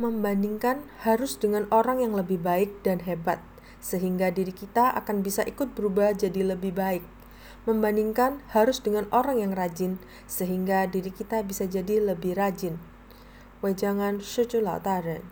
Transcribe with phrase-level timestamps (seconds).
[0.00, 3.38] membandingkan harus dengan orang yang lebih baik dan hebat,
[3.78, 7.04] sehingga diri kita akan bisa ikut berubah jadi lebih baik.
[7.64, 12.80] Membandingkan harus dengan orang yang rajin, sehingga diri kita bisa jadi lebih rajin.
[13.64, 15.22] 为江安是只老大人